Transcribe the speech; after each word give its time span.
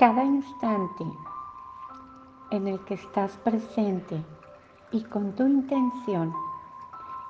Cada 0.00 0.24
instante 0.24 1.04
en 2.50 2.66
el 2.66 2.80
que 2.86 2.94
estás 2.94 3.36
presente 3.44 4.24
y 4.92 5.02
con 5.02 5.36
tu 5.36 5.46
intención, 5.46 6.32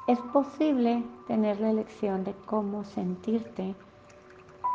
es 0.06 0.20
posible 0.32 1.02
tener 1.26 1.58
la 1.58 1.70
elección 1.70 2.22
de 2.22 2.32
cómo 2.46 2.84
sentirte 2.84 3.74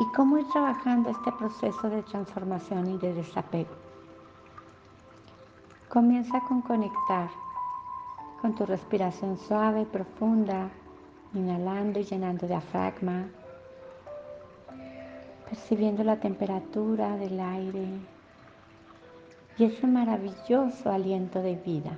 y 0.01 0.13
cómo 0.13 0.37
ir 0.39 0.45
trabajando 0.49 1.09
este 1.09 1.31
proceso 1.31 1.89
de 1.89 2.03
transformación 2.03 2.95
y 2.95 2.97
de 2.97 3.13
desapego. 3.13 3.71
Comienza 5.87 6.41
con 6.41 6.63
conectar 6.63 7.29
con 8.41 8.55
tu 8.55 8.65
respiración 8.65 9.37
suave 9.37 9.83
y 9.83 9.85
profunda, 9.85 10.69
inhalando 11.33 12.01
y 12.01 12.03
llenando 12.03 12.45
diafragma, 12.45 13.29
percibiendo 15.55 16.03
la 16.03 16.19
temperatura 16.19 17.15
del 17.15 17.39
aire 17.39 17.87
y 19.57 19.63
ese 19.63 19.87
maravilloso 19.87 20.91
aliento 20.91 21.41
de 21.41 21.55
vida. 21.55 21.97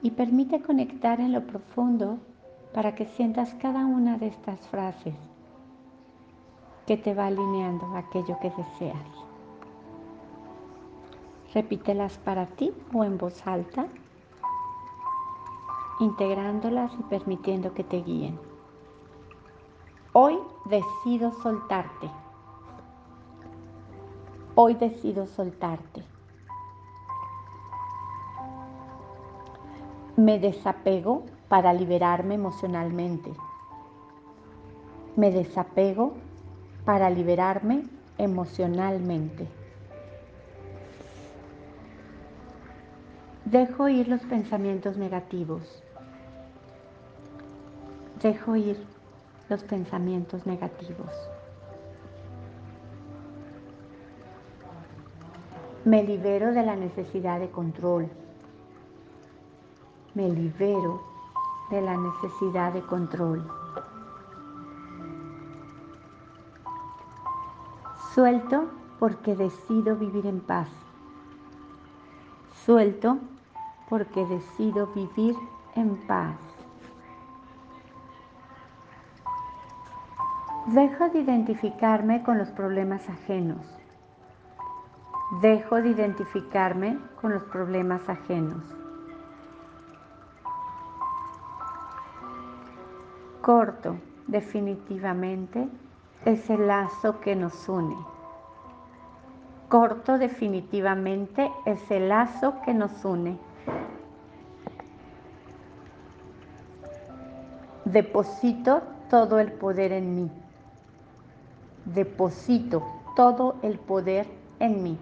Y 0.00 0.12
permite 0.12 0.62
conectar 0.62 1.18
en 1.18 1.32
lo 1.32 1.44
profundo 1.44 2.18
para 2.72 2.94
que 2.94 3.06
sientas 3.06 3.52
cada 3.54 3.84
una 3.84 4.16
de 4.16 4.28
estas 4.28 4.60
frases 4.68 5.16
que 6.86 6.96
te 6.96 7.14
va 7.14 7.26
alineando 7.26 7.84
aquello 7.96 8.38
que 8.40 8.50
deseas. 8.50 9.10
Repítelas 11.52 12.16
para 12.18 12.46
ti 12.46 12.72
o 12.92 13.02
en 13.02 13.18
voz 13.18 13.44
alta, 13.44 13.88
integrándolas 15.98 16.92
y 16.94 17.02
permitiendo 17.04 17.74
que 17.74 17.82
te 17.82 18.02
guíen. 18.02 18.38
Hoy 20.16 20.38
decido 20.66 21.32
soltarte. 21.42 22.08
Hoy 24.54 24.74
decido 24.74 25.26
soltarte. 25.26 26.04
Me 30.16 30.38
desapego 30.38 31.24
para 31.48 31.72
liberarme 31.72 32.36
emocionalmente. 32.36 33.32
Me 35.16 35.32
desapego 35.32 36.12
para 36.84 37.10
liberarme 37.10 37.82
emocionalmente. 38.16 39.48
Dejo 43.46 43.88
ir 43.88 44.06
los 44.06 44.20
pensamientos 44.20 44.96
negativos. 44.96 45.82
Dejo 48.22 48.54
ir 48.54 48.93
los 49.48 49.62
pensamientos 49.64 50.46
negativos. 50.46 51.10
Me 55.84 56.02
libero 56.02 56.52
de 56.52 56.62
la 56.62 56.76
necesidad 56.76 57.40
de 57.40 57.50
control. 57.50 58.08
Me 60.14 60.28
libero 60.30 61.02
de 61.70 61.82
la 61.82 61.96
necesidad 61.96 62.72
de 62.72 62.80
control. 62.82 63.46
Suelto 68.14 68.66
porque 68.98 69.34
decido 69.34 69.96
vivir 69.96 70.26
en 70.26 70.40
paz. 70.40 70.68
Suelto 72.64 73.18
porque 73.90 74.24
decido 74.24 74.86
vivir 74.94 75.36
en 75.74 75.96
paz. 76.06 76.36
Dejo 80.66 81.10
de 81.10 81.18
identificarme 81.18 82.22
con 82.22 82.38
los 82.38 82.48
problemas 82.48 83.06
ajenos. 83.10 83.58
Dejo 85.42 85.82
de 85.82 85.90
identificarme 85.90 86.98
con 87.20 87.34
los 87.34 87.42
problemas 87.42 88.08
ajenos. 88.08 88.62
Corto 93.42 93.98
definitivamente 94.26 95.68
ese 96.24 96.56
lazo 96.56 97.20
que 97.20 97.36
nos 97.36 97.68
une. 97.68 97.96
Corto 99.68 100.16
definitivamente 100.16 101.52
ese 101.66 102.00
lazo 102.00 102.62
que 102.64 102.72
nos 102.72 103.04
une. 103.04 103.36
Deposito 107.84 108.82
todo 109.10 109.38
el 109.38 109.52
poder 109.52 109.92
en 109.92 110.14
mí. 110.14 110.43
Deposito 111.84 112.82
todo 113.14 113.56
el 113.62 113.78
poder 113.78 114.26
en 114.58 114.82
mí. 114.82 114.98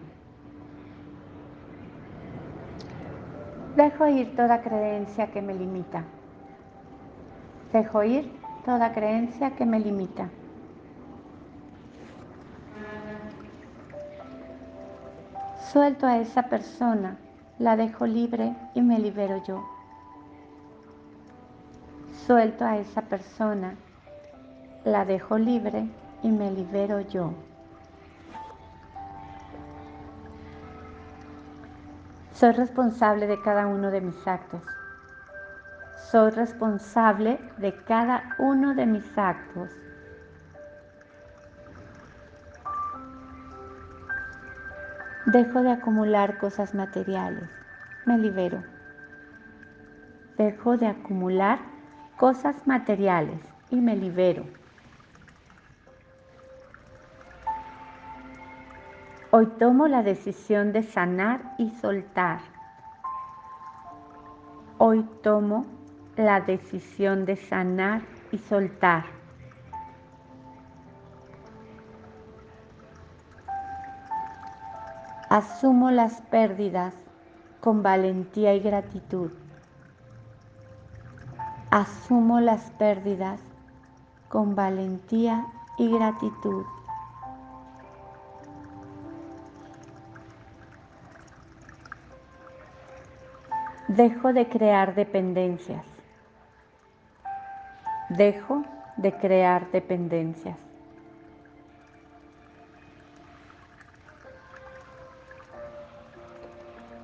Dejo 3.77 4.07
ir 4.07 4.37
toda 4.37 4.61
creencia 4.61 5.31
que 5.31 5.41
me 5.41 5.55
limita. 5.55 6.05
Dejo 7.73 8.03
ir 8.03 8.31
toda 8.65 8.93
creencia 8.93 9.53
que 9.53 9.65
me 9.65 9.81
limita. 9.81 10.29
Suelto 15.73 16.07
a 16.07 16.19
esa 16.19 16.43
persona, 16.43 17.17
la 17.59 17.77
dejo 17.77 18.07
libre 18.07 18.55
y 18.75 18.83
me 18.83 18.99
libero 18.99 19.43
yo. 19.47 19.65
Suelto 22.27 22.67
a 22.67 22.77
esa 22.77 23.01
persona, 23.03 23.77
la 24.85 25.07
dejo 25.07 25.39
libre 25.39 25.89
y 26.23 26.29
me 26.31 26.51
libero 26.51 27.01
yo. 27.01 27.33
Soy 32.33 32.53
responsable 32.53 33.27
de 33.27 33.41
cada 33.41 33.67
uno 33.67 33.91
de 33.91 34.01
mis 34.01 34.27
actos. 34.27 34.63
Soy 36.11 36.31
responsable 36.31 37.39
de 37.59 37.75
cada 37.85 38.35
uno 38.39 38.75
de 38.75 38.87
mis 38.87 39.17
actos. 39.17 39.71
Dejo 45.27 45.63
de 45.63 45.71
acumular 45.71 46.39
cosas 46.39 46.75
materiales. 46.75 47.49
Me 48.07 48.19
libero. 48.19 48.63
Dejo 50.37 50.77
de 50.77 50.89
acumular 50.89 51.61
cosas 52.17 52.67
materiales 52.67 53.41
y 53.71 53.77
me 53.77 53.95
libero. 53.95 54.45
Hoy 59.35 59.47
tomo 59.47 59.89
la 59.89 60.03
decisión 60.03 60.75
de 60.75 60.83
sanar 60.83 61.55
y 61.57 61.71
soltar. 61.71 62.41
Hoy 64.77 65.09
tomo 65.23 65.65
la 66.19 66.43
decisión 66.43 67.25
de 67.25 67.37
sanar 67.37 68.03
y 68.31 68.37
soltar. 68.37 69.07
Asumo 75.31 75.91
las 75.91 76.21
pérdidas 76.21 76.93
con 77.61 77.83
valentía 77.83 78.55
y 78.55 78.61
gratitud. 78.61 79.31
Asumo 81.71 82.39
las 82.41 82.71
pérdidas 82.73 83.41
con 84.29 84.55
valentía 84.55 85.47
y 85.79 85.91
gratitud. 85.91 86.67
Dejo 93.97 94.33
de 94.33 94.49
crear 94.49 94.95
dependencias. 94.95 95.85
Dejo 98.09 98.65
de 98.97 99.13
crear 99.13 99.71
dependencias. 99.71 100.57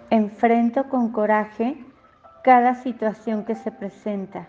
Enfrento 0.09 0.89
con 0.89 1.13
coraje 1.13 1.77
cada 2.43 2.75
situación 2.75 3.45
que 3.45 3.55
se 3.55 3.71
presenta. 3.71 4.47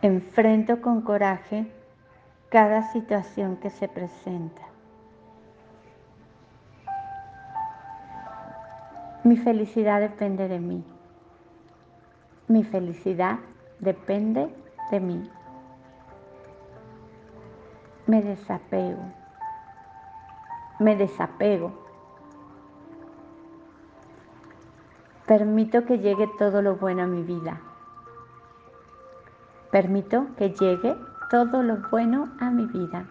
Enfrento 0.00 0.80
con 0.80 1.02
coraje 1.02 1.70
cada 2.48 2.90
situación 2.90 3.58
que 3.58 3.68
se 3.68 3.86
presenta. 3.86 4.69
Mi 9.22 9.36
felicidad 9.36 10.00
depende 10.00 10.48
de 10.48 10.58
mí. 10.58 10.82
Mi 12.48 12.64
felicidad 12.64 13.38
depende 13.78 14.48
de 14.90 14.98
mí. 14.98 15.30
Me 18.06 18.22
desapego. 18.22 19.02
Me 20.78 20.96
desapego. 20.96 21.72
Permito 25.26 25.84
que 25.84 25.98
llegue 25.98 26.26
todo 26.38 26.62
lo 26.62 26.76
bueno 26.76 27.02
a 27.02 27.06
mi 27.06 27.22
vida. 27.22 27.60
Permito 29.70 30.28
que 30.36 30.50
llegue 30.50 30.96
todo 31.30 31.62
lo 31.62 31.76
bueno 31.90 32.30
a 32.40 32.50
mi 32.50 32.64
vida. 32.64 33.06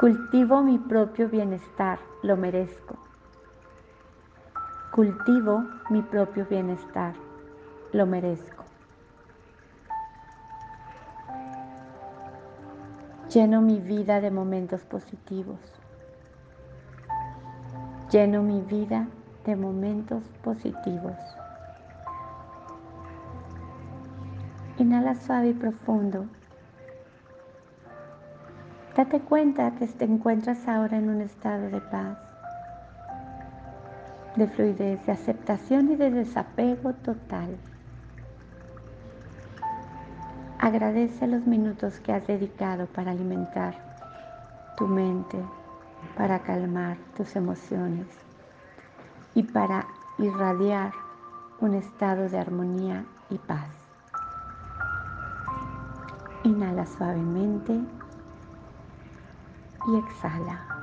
Cultivo 0.00 0.62
mi 0.62 0.78
propio 0.78 1.28
bienestar, 1.28 1.98
lo 2.22 2.34
merezco. 2.34 2.96
Cultivo 4.90 5.62
mi 5.90 6.00
propio 6.00 6.46
bienestar, 6.46 7.12
lo 7.92 8.06
merezco. 8.06 8.64
Lleno 13.28 13.60
mi 13.60 13.78
vida 13.78 14.22
de 14.22 14.30
momentos 14.30 14.84
positivos. 14.84 15.60
Lleno 18.10 18.42
mi 18.42 18.62
vida 18.62 19.06
de 19.44 19.54
momentos 19.54 20.24
positivos. 20.42 21.18
Inhala 24.78 25.14
suave 25.14 25.50
y 25.50 25.52
profundo. 25.52 26.24
Date 29.00 29.20
cuenta 29.20 29.70
que 29.76 29.86
te 29.86 30.04
encuentras 30.04 30.68
ahora 30.68 30.98
en 30.98 31.08
un 31.08 31.22
estado 31.22 31.70
de 31.70 31.80
paz, 31.80 32.18
de 34.36 34.46
fluidez, 34.46 35.06
de 35.06 35.12
aceptación 35.12 35.90
y 35.92 35.96
de 35.96 36.10
desapego 36.10 36.92
total. 36.92 37.56
Agradece 40.58 41.26
los 41.28 41.46
minutos 41.46 41.98
que 42.00 42.12
has 42.12 42.26
dedicado 42.26 42.84
para 42.88 43.12
alimentar 43.12 43.74
tu 44.76 44.86
mente, 44.86 45.38
para 46.14 46.40
calmar 46.40 46.98
tus 47.16 47.36
emociones 47.36 48.06
y 49.34 49.44
para 49.44 49.86
irradiar 50.18 50.92
un 51.58 51.72
estado 51.72 52.28
de 52.28 52.38
armonía 52.38 53.06
y 53.30 53.38
paz. 53.38 53.70
Inhala 56.44 56.84
suavemente 56.84 57.80
y 59.86 59.96
exhala. 59.96 60.79